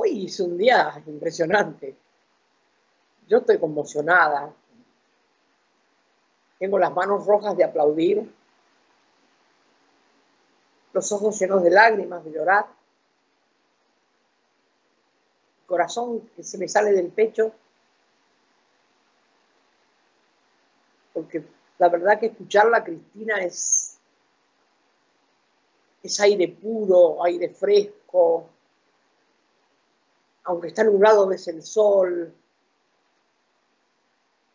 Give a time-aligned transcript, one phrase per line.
[0.00, 1.94] hoy es un día impresionante.
[3.28, 4.52] Yo estoy conmocionada.
[6.58, 8.30] Tengo las manos rojas de aplaudir,
[10.92, 12.66] los ojos llenos de lágrimas, de llorar,
[15.60, 17.52] el corazón que se me sale del pecho,
[21.14, 21.44] porque
[21.78, 23.98] la verdad que escucharla a Cristina es,
[26.02, 28.48] es aire puro, aire fresco,
[30.44, 32.34] aunque está nublado ves el sol,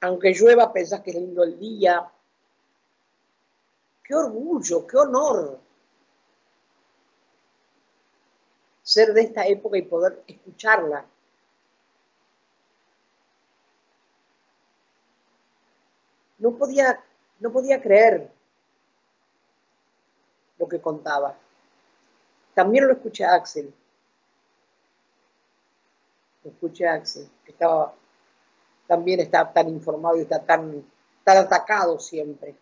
[0.02, 2.12] aunque llueva pensás que es lindo el día.
[4.04, 5.60] Qué orgullo, qué honor
[8.86, 11.04] ser de esta época y poder escucharla.
[16.38, 17.04] No podía,
[17.40, 18.32] no podía creer
[20.60, 21.36] lo que contaba.
[22.54, 23.74] También lo escuché Axel.
[26.46, 27.94] Escuché Axel, que estaba,
[28.88, 30.84] también está tan informado y está tan,
[31.24, 32.56] tan atacado siempre.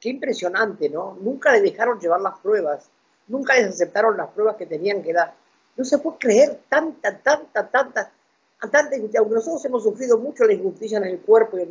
[0.00, 1.16] Qué impresionante, ¿no?
[1.20, 2.90] Nunca le dejaron llevar las pruebas
[3.28, 5.34] nunca les aceptaron las pruebas que tenían que dar.
[5.76, 8.12] No se puede creer tanta, tanta, tanta,
[8.60, 9.20] tanta injusticia.
[9.20, 11.66] Aunque nosotros hemos sufrido mucho la injusticia en el cuerpo y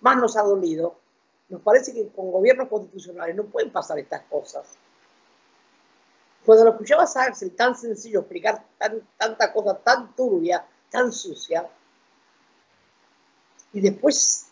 [0.00, 0.96] más nos ha dolido,
[1.48, 4.66] nos parece que con gobiernos constitucionales no pueden pasar estas cosas.
[6.44, 8.64] Cuando lo escuchabas a Axel tan sencillo explicar
[9.16, 11.68] tanta cosa tan turbia, tan sucia,
[13.72, 14.48] y después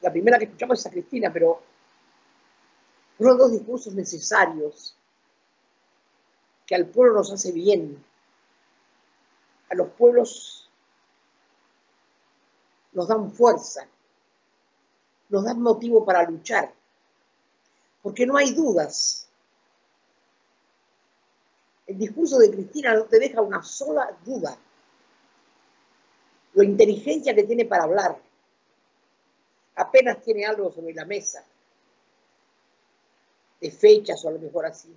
[0.00, 1.62] la primera que escuchamos es a Cristina, pero
[3.16, 4.96] fueron dos discursos necesarios
[6.66, 8.02] que al pueblo nos hace bien.
[9.70, 10.68] A los pueblos
[12.92, 13.86] nos dan fuerza,
[15.28, 16.72] nos dan motivo para luchar,
[18.02, 19.29] porque no hay dudas.
[21.90, 24.56] El discurso de Cristina no te deja una sola duda.
[26.54, 28.16] Lo inteligencia que tiene para hablar.
[29.74, 31.44] Apenas tiene algo sobre la mesa,
[33.60, 34.96] de fechas o a lo mejor así.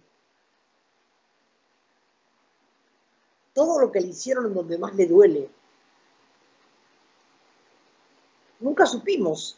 [3.54, 5.50] todo lo que le hicieron en donde más le duele.
[8.60, 9.58] Nunca supimos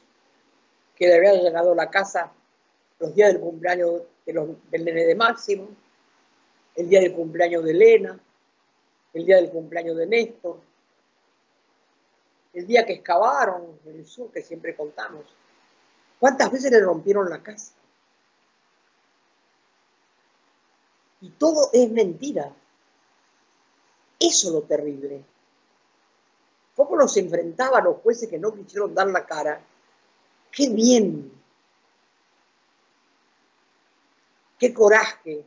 [0.96, 2.32] que le había llegado a la casa
[3.00, 5.70] los días del cumpleaños del nene de Máximo,
[6.76, 8.20] el día del cumpleaños de Elena,
[9.14, 10.60] el día del cumpleaños de Néstor,
[12.54, 15.26] el día que excavaron en el sur, que siempre contamos.
[16.20, 17.74] ¿Cuántas veces le rompieron la casa?
[21.22, 22.54] Y todo es mentira.
[24.20, 25.24] Eso es lo terrible.
[26.76, 29.62] ¿Cómo nos enfrentaban los jueces que no quisieron dar la cara?
[30.52, 31.32] ¡Qué bien!
[34.58, 35.46] ¡Qué coraje!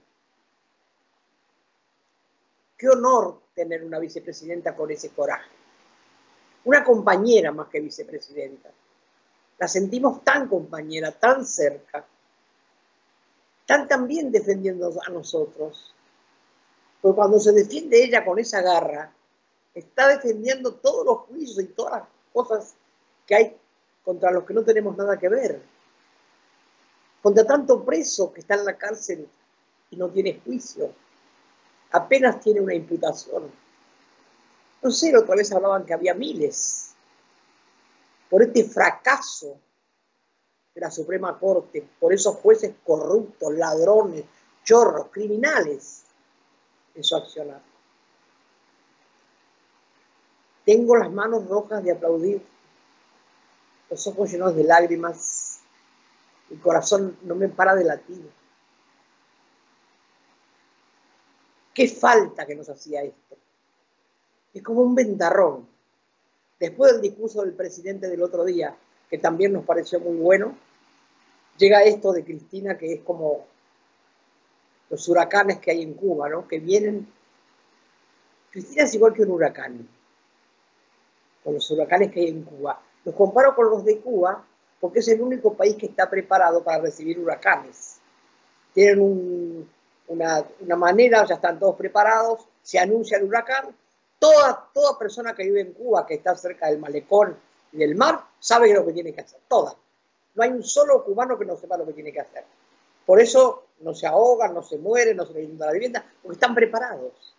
[2.78, 5.50] ¡Qué honor tener una vicepresidenta con ese coraje!
[6.64, 8.70] Una compañera más que vicepresidenta.
[9.58, 12.06] La sentimos tan compañera, tan cerca,
[13.66, 15.92] tan también defendiendo a nosotros.
[17.02, 19.12] Porque cuando se defiende ella con esa garra,
[19.74, 22.74] está defendiendo todos los juicios y todas las cosas
[23.26, 23.56] que hay
[24.04, 25.60] contra los que no tenemos nada que ver.
[27.20, 29.28] Contra tanto preso que está en la cárcel
[29.90, 30.92] y no tiene juicio.
[31.92, 33.50] Apenas tiene una imputación.
[34.82, 36.94] No sé, otra vez hablaban que había miles.
[38.28, 39.58] Por este fracaso
[40.74, 44.24] de la Suprema Corte, por esos jueces corruptos, ladrones,
[44.64, 46.04] chorros, criminales
[46.94, 47.62] en su accionar.
[50.64, 52.42] Tengo las manos rojas de aplaudir,
[53.88, 55.60] los ojos llenos de lágrimas,
[56.50, 58.30] el corazón no me para de latir.
[61.78, 63.36] Qué falta que nos hacía esto.
[64.52, 65.64] Es como un ventarrón.
[66.58, 68.74] Después del discurso del presidente del otro día,
[69.08, 70.56] que también nos pareció muy bueno,
[71.56, 73.46] llega esto de Cristina que es como
[74.90, 76.48] los huracanes que hay en Cuba, ¿no?
[76.48, 77.06] Que vienen.
[78.50, 79.88] Cristina es igual que un huracán,
[81.44, 82.82] con los huracanes que hay en Cuba.
[83.04, 84.44] Los comparo con los de Cuba
[84.80, 88.00] porque es el único país que está preparado para recibir huracanes.
[88.74, 88.98] Tienen
[90.08, 93.74] una, manera, ya están todos preparados, se anuncia el huracán.
[94.18, 97.36] Toda, toda persona que vive en Cuba, que está cerca del malecón
[97.72, 99.40] y del mar, sabe lo que tiene que hacer.
[99.46, 99.74] Toda.
[100.34, 102.44] No hay un solo cubano que no sepa lo que tiene que hacer.
[103.06, 106.34] Por eso no se ahogan, no se mueren, no se les inunda la vivienda, porque
[106.34, 107.34] están preparados.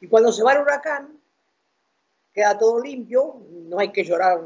[0.00, 1.18] Y cuando se va el huracán,
[2.32, 4.40] queda todo limpio, no hay que llorar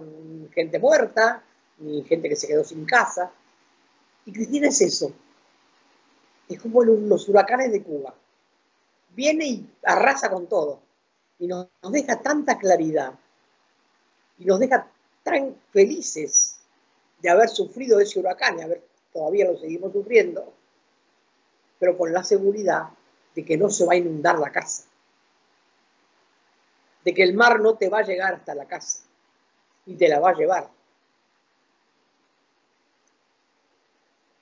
[0.52, 1.42] gente muerta,
[1.78, 3.30] ni gente que se quedó sin casa.
[4.24, 5.12] Y Cristina es eso.
[6.48, 8.14] Es como los huracanes de Cuba.
[9.14, 10.80] viene y arrasa con todo.
[11.38, 13.14] Y nos, deja tanta claridad
[14.38, 14.88] y nos deja
[15.22, 16.58] tan felices
[17.20, 20.52] de haber sufrido ese huracán y haber, todavía lo seguimos sufriendo,
[21.78, 22.88] pero con la seguridad
[23.34, 24.84] de que no se va a inundar la casa,
[27.04, 29.00] de que el mar no te va a llegar hasta la casa
[29.86, 30.77] y te la va a llevar.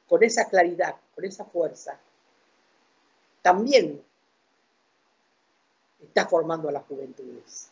[0.08, 1.98] Con esa claridad, con esa fuerza,
[3.42, 4.02] también
[6.00, 7.70] está formando a las juventudes.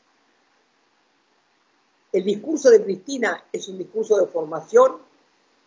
[2.12, 4.98] El discurso de Cristina es un discurso de formación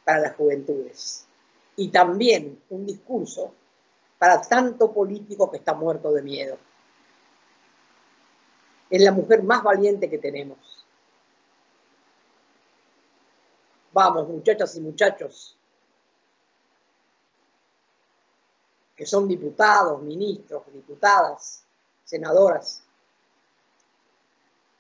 [0.06, 1.28] para las juventudes
[1.76, 3.54] y también un discurso
[4.18, 6.58] para tanto político que está muerto de miedo.
[8.90, 10.86] Es la mujer más valiente que tenemos.
[13.92, 15.57] Vamos, muchachas y muchachos,
[18.98, 21.64] que son diputados, ministros, diputadas,
[22.04, 22.84] senadoras,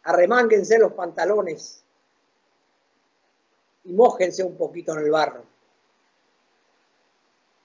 [0.03, 1.83] arremánguense los pantalones
[3.83, 5.43] y mójense un poquito en el barro.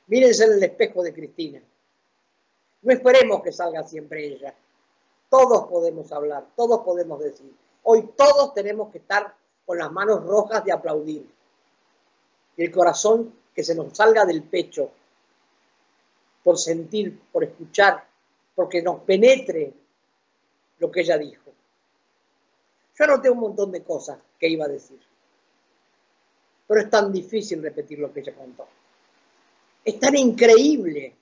[0.09, 1.63] Mírense en el espejo de Cristina.
[2.83, 4.55] No esperemos que salga siempre ella.
[5.31, 7.51] Todos podemos hablar, todos podemos decir.
[7.85, 9.35] Hoy todos tenemos que estar
[9.65, 11.27] con las manos rojas de aplaudir.
[12.59, 14.91] Y el corazón que se nos salga del pecho
[16.43, 18.05] por sentir, por escuchar,
[18.55, 19.73] porque nos penetre
[20.79, 21.51] lo que ella dijo.
[22.99, 25.01] Yo anoté un montón de cosas que iba a decir.
[26.67, 28.67] Pero es tan difícil repetir lo que ella contó.
[29.85, 31.15] Es tan increíble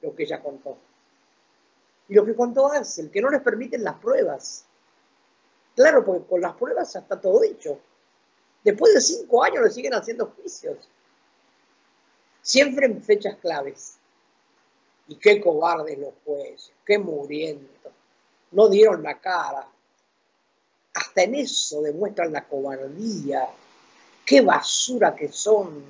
[0.00, 0.76] lo que ella contó.
[2.08, 4.66] Y lo que contó Axel, que no les permiten las pruebas.
[5.74, 7.78] Claro, porque con las pruebas ya está todo dicho.
[8.62, 10.76] Después de cinco años le siguen haciendo juicios.
[12.42, 13.98] Siempre en fechas claves.
[15.08, 17.68] Y qué cobardes los jueces, qué muriendo.
[18.50, 19.66] No dieron la cara,
[20.94, 23.48] hasta en eso demuestran la cobardía.
[24.24, 25.84] Qué basura que son,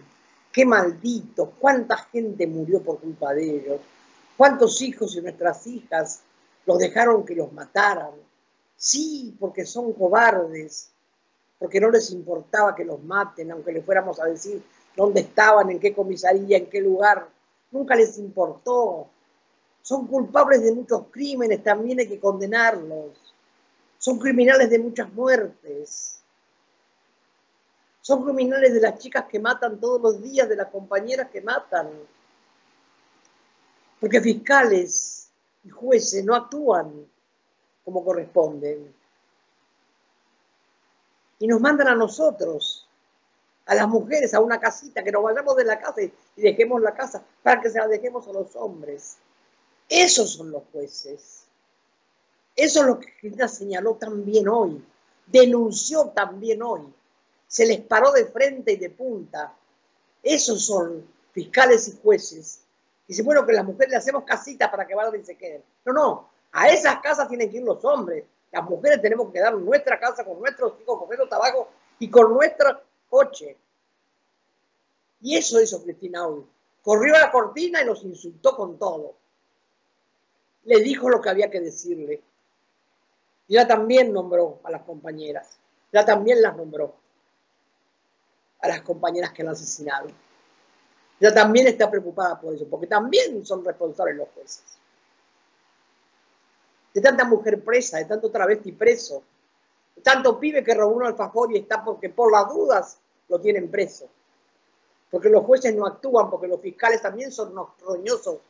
[0.52, 3.80] qué malditos, cuánta gente murió por culpa de ellos,
[4.36, 6.22] cuántos hijos y nuestras hijas
[6.66, 8.12] los dejaron que los mataran.
[8.76, 10.90] Sí, porque son cobardes,
[11.58, 14.62] porque no les importaba que los maten, aunque le fuéramos a decir
[14.96, 17.28] dónde estaban, en qué comisaría, en qué lugar.
[17.70, 19.08] Nunca les importó.
[19.80, 23.34] Son culpables de muchos crímenes, también hay que condenarlos.
[23.98, 26.22] Son criminales de muchas muertes.
[28.00, 31.88] Son criminales de las chicas que matan todos los días, de las compañeras que matan.
[34.00, 35.30] Porque fiscales
[35.64, 37.06] y jueces no actúan
[37.84, 38.92] como corresponden.
[41.38, 42.88] Y nos mandan a nosotros,
[43.66, 46.94] a las mujeres, a una casita, que nos vayamos de la casa y dejemos la
[46.94, 49.18] casa para que se la dejemos a los hombres.
[49.88, 51.44] Esos son los jueces.
[52.56, 54.84] Eso es lo que Cristina señaló también hoy,
[55.26, 56.82] denunció también hoy.
[57.46, 59.54] Se les paró de frente y de punta.
[60.22, 62.62] Esos son fiscales y jueces.
[63.06, 65.62] Dice, bueno, que las mujeres le hacemos casitas para que vayan y se queden.
[65.84, 68.24] No, no, a esas casas tienen que ir los hombres.
[68.50, 71.68] Las mujeres tenemos que en nuestra casa con nuestros hijos, con nuestro trabajo
[71.98, 72.80] y con nuestro
[73.12, 73.58] coche.
[75.20, 76.46] Y eso hizo Cristina hoy.
[76.80, 79.14] Corrió a la cortina y los insultó con todo.
[80.64, 82.22] Le dijo lo que había que decirle.
[83.48, 85.58] Ya también nombró a las compañeras,
[85.92, 86.94] ya también las nombró
[88.60, 90.08] a las compañeras que han asesinado.
[91.20, 94.64] Ya también está preocupada por eso, porque también son responsables los jueces.
[96.94, 99.22] De tanta mujer presa, de tanto travesti preso,
[99.94, 103.01] de tanto pibe que robó un alfajor y está porque por las dudas
[103.32, 104.10] lo tienen preso.
[105.10, 108.40] Porque los jueces no actúan, porque los fiscales también son unos roñosos,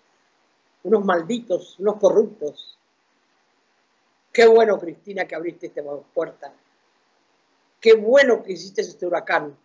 [0.82, 2.76] unos malditos, unos corruptos.
[4.32, 6.52] Qué bueno, Cristina, que abriste esta puerta.
[7.80, 9.56] Qué bueno que hiciste este huracán.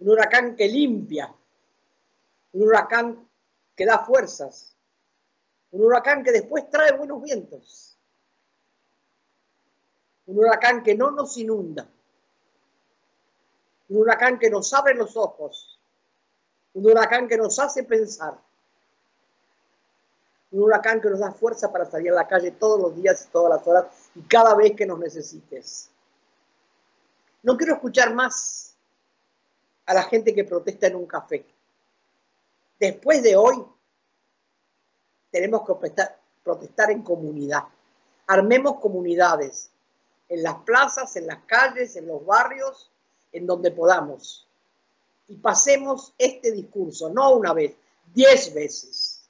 [0.00, 1.32] Un huracán que limpia.
[2.52, 3.28] Un huracán
[3.76, 4.74] que da fuerzas.
[5.70, 7.96] Un huracán que después trae buenos vientos.
[10.26, 11.88] Un huracán que no nos inunda.
[13.90, 15.78] Un huracán que nos abre los ojos.
[16.72, 18.38] Un huracán que nos hace pensar
[20.52, 23.30] un huracán que nos da fuerza para salir a la calle todos los días y
[23.30, 25.90] todas las horas y cada vez que nos necesites.
[27.42, 28.74] No quiero escuchar más
[29.86, 31.44] a la gente que protesta en un café.
[32.78, 33.64] Después de hoy,
[35.30, 35.92] tenemos que
[36.42, 37.64] protestar, en comunidad.
[38.26, 39.70] Armemos comunidades
[40.28, 42.90] en las plazas, en las calles, en los barrios,
[43.32, 44.46] en donde podamos.
[45.28, 47.74] Y pasemos este discurso, no una vez,
[48.12, 49.28] diez veces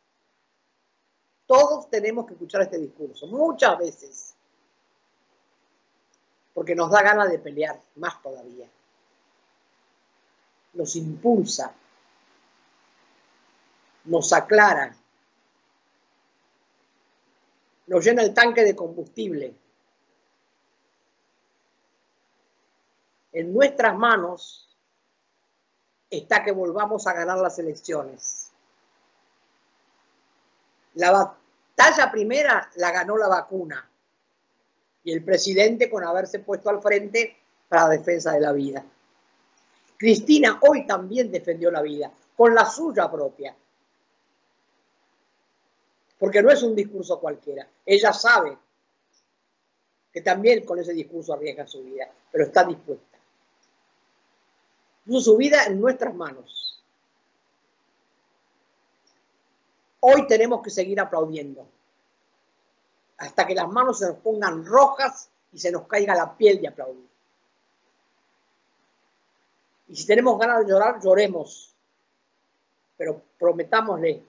[1.46, 4.34] Todos tenemos que escuchar este discurso, muchas veces,
[6.54, 8.68] porque nos da ganas de pelear, más todavía.
[10.74, 11.74] Nos impulsa,
[14.04, 14.94] nos aclara,
[17.88, 19.52] nos llena el tanque de combustible.
[23.32, 24.68] En nuestras manos
[26.08, 28.50] está que volvamos a ganar las elecciones.
[30.94, 33.88] La batalla primera la ganó la vacuna
[35.04, 37.36] y el presidente con haberse puesto al frente
[37.68, 38.84] para la defensa de la vida.
[39.96, 43.54] Cristina hoy también defendió la vida, con la suya propia.
[46.18, 47.66] Porque no es un discurso cualquiera.
[47.86, 48.58] Ella sabe
[50.12, 53.09] que también con ese discurso arriesga su vida, pero está dispuesta
[55.18, 56.84] su vida en nuestras manos.
[60.00, 61.66] Hoy tenemos que seguir aplaudiendo
[63.18, 66.68] hasta que las manos se nos pongan rojas y se nos caiga la piel de
[66.68, 67.08] aplaudir.
[69.88, 71.74] Y si tenemos ganas de llorar, lloremos.
[72.96, 74.24] Pero prometámosle,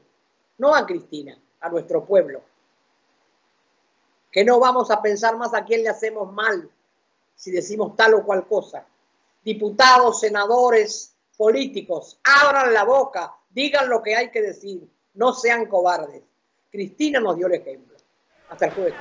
[0.58, 2.42] no a Cristina, a nuestro pueblo,
[4.32, 6.70] que no vamos a pensar más a quién le hacemos mal
[7.36, 8.86] si decimos tal o cual cosa,
[9.43, 16.24] diputados, senadores, políticos, abran la boca, digan lo que hay que decir, no sean cobardes.
[16.69, 17.98] Cristina nos dio el ejemplo.
[18.50, 18.93] Hasta el jueves.